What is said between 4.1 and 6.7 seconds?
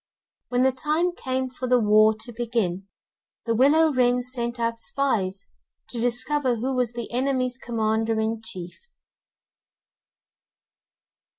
sent out spies to discover